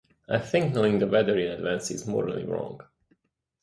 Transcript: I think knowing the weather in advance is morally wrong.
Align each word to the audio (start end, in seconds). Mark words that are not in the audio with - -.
I 0.27 0.39
think 0.39 0.73
knowing 0.73 0.97
the 0.97 1.05
weather 1.05 1.37
in 1.37 1.51
advance 1.51 1.91
is 1.91 2.07
morally 2.07 2.43
wrong. 2.43 2.81